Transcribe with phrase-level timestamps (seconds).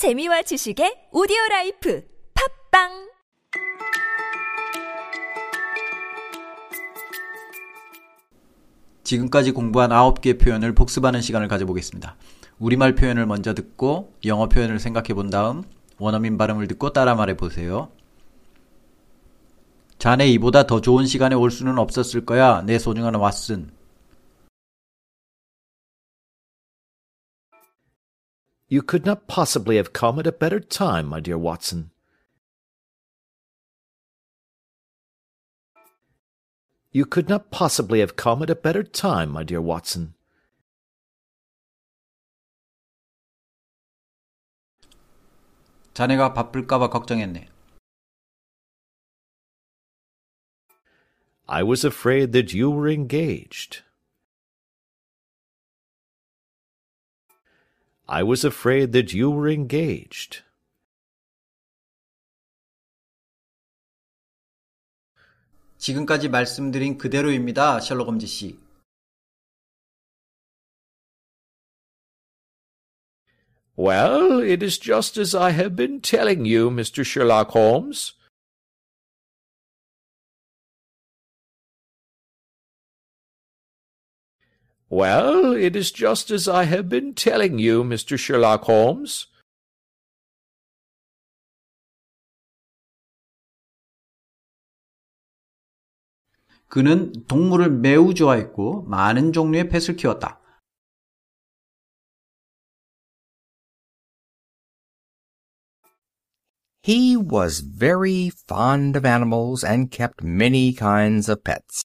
[0.00, 2.02] 재미와 지식의 오디오 라이프
[2.72, 2.88] 팝빵
[9.04, 12.16] 지금까지 공부한 9개의 표현을 복습하는 시간을 가져보겠습니다.
[12.58, 15.64] 우리말 표현을 먼저 듣고 영어 표현을 생각해 본 다음
[15.98, 17.90] 원어민 발음을 듣고 따라 말해 보세요.
[19.98, 23.79] 자네 이보다 더 좋은 시간에 올 수는 없었을 거야, 내 소중한 왓슨.
[28.69, 31.91] You could not possibly have come at a better time, my dear Watson.
[36.91, 40.13] You could not possibly have come at a better time, my dear Watson.
[45.93, 47.47] 자네가 바쁠까봐 걱정했네.
[51.47, 53.83] I was afraid that you were engaged.
[58.09, 60.43] I was afraid that you were engaged.
[65.77, 68.59] 지금까지 말씀드린 그대로입니다, 셜록 홈즈 씨.
[73.77, 77.03] Well, it is just as I have been telling you, Mr.
[77.03, 78.13] Sherlock Holmes.
[84.89, 88.17] Well, it is just as I have been telling you, Mr.
[88.17, 89.27] Sherlock Holmes.
[96.67, 100.41] 그는 동물을 매우 좋아했고 많은 종류의 펫을 키웠다.
[106.83, 111.83] He was very fond of animals and kept many kinds of pets.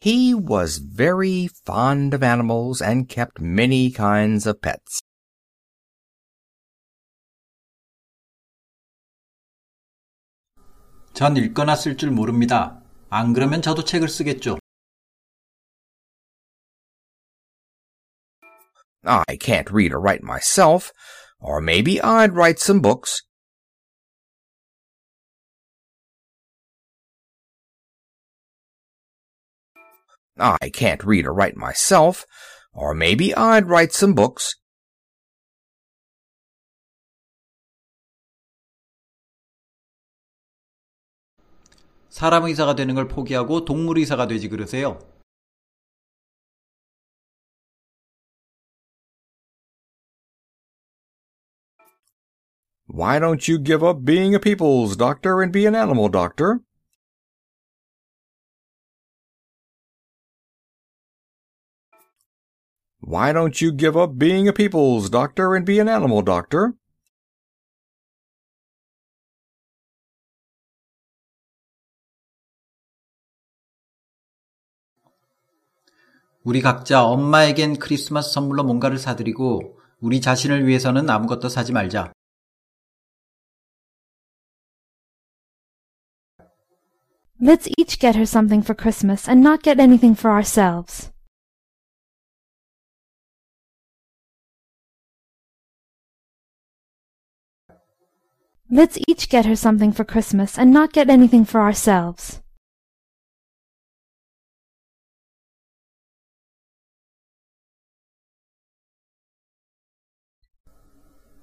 [0.00, 5.00] He was very fond of animals and kept many kinds of pets.
[11.12, 12.82] 전 읽거나 쓸 줄 모릅니다.
[13.08, 14.58] 안 그러면 저도 책을 쓰겠죠.
[19.02, 20.92] I can't read or write myself,
[21.40, 23.22] or maybe I'd write some books.
[30.38, 32.24] I can't read or write myself,
[32.72, 34.56] or maybe I'd write some books.
[42.16, 44.98] 사람 의사가 되는 걸 포기하고 동물 의사가 되지 그러세요.
[52.88, 56.62] Why don't you give up being a people's doctor and be an animal doctor?
[63.00, 66.74] Why don't you give up being a people's doctor and be an animal doctor?
[76.42, 82.12] 우리 각자 엄마에겐 크리스마스 선물로 뭔가를 사드리고 우리 자신을 위해서는 아무것도 사지 말자.
[87.40, 91.10] Let's each get her something for Christmas and not get anything for ourselves.
[98.70, 102.42] Let's each get her something for Christmas and not get anything for ourselves.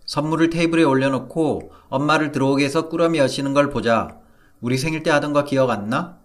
[0.06, 4.19] 선물을 테이블에 올려놓고 엄마를 들어오게 해서 꾸러미 여시는 걸 보자.
[4.62, 6.22] 우리 생일 때 하던 거 기억 안 나?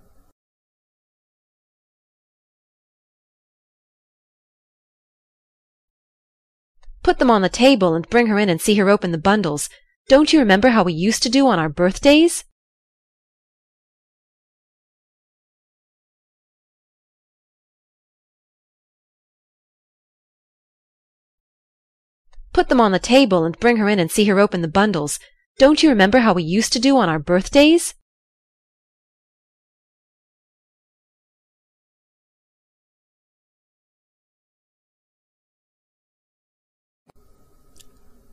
[7.03, 9.71] Put them on the table and bring her in and see her open the bundles.
[10.09, 12.45] Don't you remember how we used to do on our birthdays?
[22.53, 25.21] Put them on the table and bring her in and see her open the bundles.
[25.59, 27.95] Don't you remember how we used to do on our birthdays?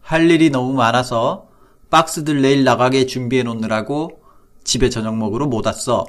[0.06, 1.49] 할 일이 너무 많아서
[1.90, 4.22] 박스들 내일 나가게 준비해 놓느라고
[4.64, 6.06] 집에 저녁 먹으러 못 왔어.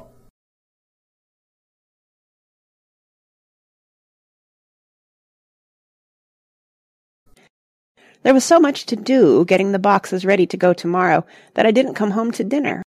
[8.22, 11.24] There was so much to do getting the boxes ready to go tomorrow
[11.54, 12.82] that I didn't come home to dinner.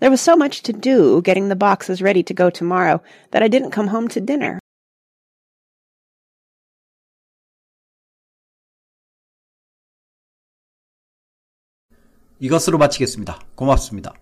[0.00, 3.00] There was so much to do getting the boxes ready to go tomorrow
[3.30, 4.58] that I didn't come home to dinner.
[12.41, 13.39] 이것으로 마치겠습니다.
[13.55, 14.13] 고맙습니다.